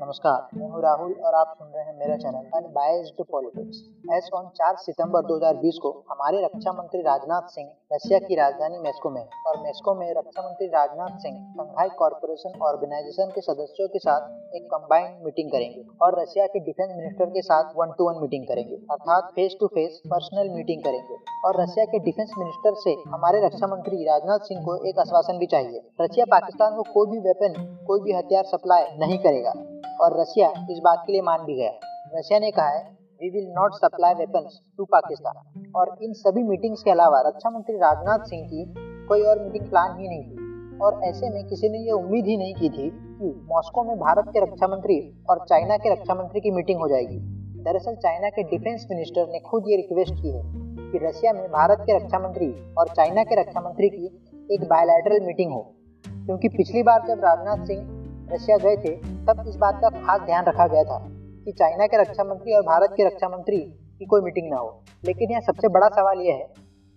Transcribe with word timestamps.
नमस्कार, 0.00 0.58
मैं 0.58 0.68
हूँ 0.70 0.80
राहुल 0.82 1.12
और 1.20 1.34
आप 1.34 1.48
सुन 1.58 1.68
रहे 1.74 1.84
हैं 1.84 1.92
मेरा 1.98 2.16
channel 2.16 2.44
unbiased 2.56 3.22
politics 3.30 3.80
as 4.12 4.28
on 4.34 4.44
4 4.54 4.76
सितंबर 4.76 5.26
2020 5.26 5.78
को 5.78 5.90
हमारे 6.10 6.40
रक्षा 6.44 6.72
मंत्री 6.72 7.00
राजनाथ 7.02 7.48
सिंह 7.48 7.68
रशिया 7.92 8.18
की 8.18 8.34
राजधानी 8.34 8.78
मेस्को 8.78 9.10
में 9.10 9.20
और 9.20 9.58
मेस्को 9.62 9.94
में 9.94 10.06
रक्षा 10.10 10.42
मंत्री 10.42 10.66
Rajnath 10.66 11.18
Singh 11.18 11.36
Shanghai 11.56 11.88
corporation 11.98 12.58
organisation 12.62 13.32
के 13.34 13.40
सदस्यों 13.40 13.88
के 13.88 13.98
साथ 13.98 14.54
एक 14.56 14.64
कंबाइंड 14.66 15.24
मीटिंग 15.24 15.50
करेंगे 15.50 15.84
और 16.02 16.18
रशिया 16.20 16.46
के 16.46 16.60
डिफेंस 16.60 16.94
मिनिस्टर 16.96 17.30
के 17.30 17.42
साथ 17.42 17.74
वन 17.76 17.92
टू 17.98 18.08
वन 18.08 18.20
मीटिंग 18.20 18.46
करेंगे, 18.46 18.76
अर्थात 18.92 19.30
face 19.34 19.56
to 19.60 19.66
face 19.74 20.00
personal 20.06 20.48
meeting 20.54 20.82
करेंगे। 20.84 21.18
और 21.46 21.60
रशिया 21.60 21.84
के 21.86 21.98
डिफेंस 21.98 22.32
मिनिस्टर 22.38 22.80
से 22.84 22.94
हमारे 23.08 23.44
रक्षा 23.46 23.66
मंत्री 23.66 24.04
राजनाथ 24.04 24.48
सिंह 24.48 24.64
को 24.64 24.76
एक 24.84 24.98
आश्वासन 24.98 25.38
भी 25.38 25.46
चाहिए 25.48 25.82
रशिया 26.00 26.24
पाकिस्तान 26.30 26.76
को 26.76 26.82
कोई 26.94 27.10
भी 27.10 27.20
वेपन 27.28 27.60
कोई 27.86 28.00
भी 28.00 28.12
हथियार 28.12 28.44
सप्लाई 28.46 28.86
नहीं 28.98 29.18
करेगा। 29.18 29.52
और 30.00 30.20
रशिया 30.20 30.48
इस 30.70 30.80
बात 30.84 31.02
के 31.06 31.12
लिए 31.12 31.22
मान 31.22 31.44
भी 31.44 31.54
गया। 31.54 31.70
रशिया 32.14 32.38
ने 32.38 32.50
कहा 32.50 32.68
है 32.68 32.84
we 33.22 33.30
will 33.30 33.48
not 33.58 33.72
supply 33.72 34.14
weapons 34.14 34.60
to 34.78 34.84
Pakistan 34.84 35.64
और 35.76 35.96
इन 36.02 36.12
सभी 36.12 36.42
मीटिंग्स 36.42 36.82
के 36.82 36.90
अलावा 36.90 37.20
रक्षा 37.20 37.50
मंत्री 37.50 37.76
राजनाथ 37.76 38.18
सिंह 38.18 38.46
की 38.48 38.74
कोई 39.06 39.22
और 39.22 39.42
मीटिंग 39.42 39.70
प्लान 39.70 40.00
ही 40.00 40.08
नहीं 40.08 40.22
थी। 40.22 40.78
और 40.78 41.00
ऐसे 41.04 41.30
में 41.30 41.46
किसी 41.46 41.68
ने 41.68 41.78
ये 41.78 41.90
उम्मीद 41.90 42.26
ही 42.26 42.36
नहीं 42.36 42.54
की 42.54 42.68
थी 42.70 42.90
कि 42.90 43.48
मॉस्को 43.52 43.82
में 43.84 43.96
भारत 43.96 44.24
के 44.28 44.40
रक्षा 44.40 44.68
मंत्री 44.68 45.24
और 45.30 45.44
चाइना 45.48 45.76
के 45.76 45.92
रक्षा 45.92 46.14
मंत्री 46.14 46.40
की 46.40 46.50
मीटिंग 46.50 46.80
हो 46.80 46.88
जाएगी। 46.88 47.18
दरअसल 47.62 47.94
चाइना 47.94 48.28
के 48.28 48.42
डिफेंस 48.42 48.86
मिनिस्टर 48.90 49.28
ने 49.28 49.38
खुद 49.38 49.64
ये 49.68 49.76
रिक्वेस्ट 49.76 50.14
की 50.14 50.28
है 50.28 50.42
कि 50.92 50.98
रशिया 51.02 51.32
में 51.32 51.48
भारत 51.48 51.78
के 51.80 51.96
रक्षा 51.96 52.18
मंत्री 52.18 52.74
और 52.78 52.88
चाइना 52.88 53.24
के 53.24 53.40
रक्षा 53.40 53.60
मंत्री 53.60 53.88
की 53.88 54.06
एक 54.54 54.64
बायोलैटरल 54.64 55.26
मीटिंग 55.26 55.52
हो। 55.52 55.74
क्योंकि 56.06 56.48
पिछली 56.48 56.82
बार 56.82 57.06
जब 57.08 57.24
राजनाथ 57.24 57.66
सिंह 57.66 57.99
रशिया 58.32 58.56
गए 58.56 58.76
थे, 58.76 58.96
तब 58.96 59.44
इस 59.48 59.56
बात 59.56 59.80
का 59.82 59.88
खास 59.88 60.20
ध्यान 60.20 60.44
रखा 60.44 60.66
गया 60.66 60.84
था 60.84 60.98
कि 61.44 61.52
चाइना 61.52 61.86
के 61.86 62.00
रक्षा 62.02 62.24
मंत्री 62.24 62.52
और 62.52 62.62
भारत 62.62 62.90
के 62.96 63.06
रक्षा 63.06 63.28
मंत्री 63.28 63.58
की 63.98 64.04
कोई 64.04 64.20
मीटिंग 64.20 64.50
ना 64.50 64.56
हो। 64.56 64.82
लेकिन 65.04 65.30
यहाँ 65.30 65.40
सबसे 65.40 65.68
बड़ा 65.68 65.88
सवाल 65.88 66.20
यह 66.20 66.34
है 66.34 66.48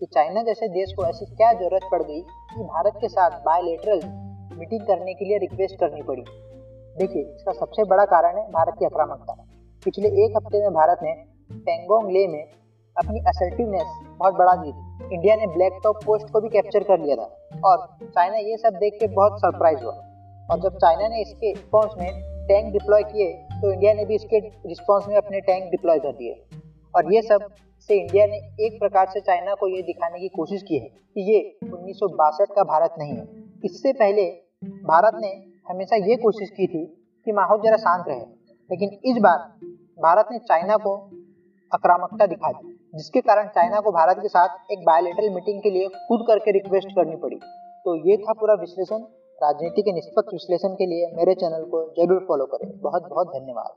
कि 0.00 0.06
चाइना 0.06 0.42
जैसे 0.42 0.68
देश 0.68 0.92
को 0.96 1.04
ऐसी 1.04 1.24
क्या 1.26 1.52
ज़रूरत 1.52 1.82
पड़ 1.92 2.02
गई 2.02 2.20
कि 2.20 2.62
भारत 2.62 2.92
के 3.00 3.08
साथ 3.08 3.30
बायोलेटरल 3.30 4.00
मीटिंग 4.58 4.80
करने 4.80 5.14
के 5.14 5.24
लिए 5.24 5.38
रिक्वेस्ट 5.38 5.80
करनी 5.80 6.02
पड़ी? 6.02 6.22
देखिए, 6.98 7.22
इसका 7.22 7.52
सबसे 7.52 7.84
बड़ा 7.84 8.04
कारण 8.04 8.36
है 8.38 8.50
भारत 8.50 8.74
की 8.78 8.84
आक्रामकता। 8.84 9.32
पिछले 9.84 10.08
एक 10.08 10.36
हफ़्ते 10.36 10.62
में 10.62 10.70
भारत 10.70 10.98
ने 11.02 11.12
पेंगोंग 11.52 12.10
ले 12.10 12.26
में 12.28 12.44
अपनी 12.96 13.20
असर्टिवनेस 13.20 13.86
बहुत 14.18 14.34
बढ़ा 14.34 14.54
दी 14.54 14.72
थी। 14.72 15.14
इंडिया 15.14 15.36
ने 15.36 15.46
ब्लैक 15.46 15.80
टॉप 15.84 15.96
पोस्ट 16.06 16.30
को 16.30 16.40
भी 16.40 16.48
कैप्चर 16.48 16.82
कर 16.82 17.00
लिया 17.00 17.16
था 17.16 17.58
और 17.64 17.86
चाइना 18.04 18.36
ये 18.36 18.56
सब 18.56 18.70
देख 18.70 18.96
के 19.00 19.06
बहुत 19.06 19.38
सरप्राइज़ 19.38 19.84
हुआ। 19.84 20.05
और 20.48 20.60
जब 20.60 20.76
चाइना 20.76 21.08
ने 21.08 21.20
इसके 21.22 21.52
रिस्पॉन्स 21.52 21.92
में 21.98 22.10
टैंक 22.48 22.72
डिप्लॉय 22.72 23.02
किए 23.04 23.32
तो 23.52 23.72
इंडिया 23.72 23.92
ने 23.94 24.04
भी 24.04 24.14
इसके 24.14 24.38
रिस्पॉन्स 24.68 25.08
में 25.08 25.16
अपने 25.16 25.40
टैंक 25.40 25.70
डिप्लॉय 25.70 25.98
कर 25.98 26.12
दिए। 26.12 26.34
और 26.94 27.12
ये 27.14 27.22
सबसे 27.22 27.94
इंडिया 27.94 28.26
ने 28.26 28.36
एक 28.66 28.78
प्रकार 28.80 29.06
से 29.06 29.20
चाइना 29.20 29.54
को 29.54 29.68
ये 29.68 29.82
दिखाने 29.82 30.18
की 30.18 30.28
कोशिश 30.28 30.62
की 30.62 30.78
है 30.78 30.88
कि 30.88 31.20
ये 31.32 31.40
उन्नीस 31.64 32.00
का 32.02 32.64
भारत 32.64 32.94
नहीं 32.98 33.16
है। 33.16 33.26
इससे 33.64 33.92
पहले 33.92 34.24
भारत 34.84 35.18
ने 35.20 35.32
हमेशा 35.66 35.96
ये 36.06 36.16
कोशिश 36.16 36.50
की 36.50 36.66
थी 36.66 36.84
कि 37.26 37.32
माहौल 37.32 37.60
जरा 37.60 37.76
शांत 37.76 38.04
रहे, 38.08 38.20
लेकिन 38.70 38.90
इस 39.04 39.18
बार 39.22 39.38
भारत 39.98 40.28
ने 40.32 40.38
चाइना 40.38 40.76
को 40.76 40.94
आक्रामकता 41.72 42.26
दिखा 42.26 42.50
दी, 42.52 42.68
जिसके 42.94 43.20
कारण 43.20 43.48
चाइना 43.48 43.80
को 43.80 43.92
भारत 43.92 44.16
के 44.16 44.28
साथ 44.28 44.72
एक 44.72 44.84
बायोलेटरल 44.86 45.34
मीटिंग 45.34 45.60
के 45.62 45.70
लिए 45.70 45.88
खुद 46.08 46.24
करके 46.28 46.52
रिक्वेस्ट 46.52 46.88
करनी 46.90 47.16
पड़ी। 47.16 47.36
तो 47.84 47.94
ये 48.08 48.16
था 48.16 48.32
पूरा 48.32 48.54
विश्लेषण। 48.60 49.04
राजनीति 49.42 49.82
के 49.82 49.92
निष्पक्ष 49.92 50.32
विश्लेषण 50.32 50.74
के 50.74 50.86
लिए 50.86 51.10
मेरे 51.14 51.34
चैनल 51.34 51.64
को 51.64 51.82
ज़रूर 51.96 52.24
फॉलो 52.28 52.46
करें। 52.46 52.70
बहुत 52.80 53.08
बहुत 53.08 53.28
धन्यवाद। 53.28 53.74